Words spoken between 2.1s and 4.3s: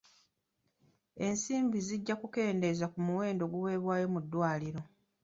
kukendeeza ku muwendo oguweebwayo mu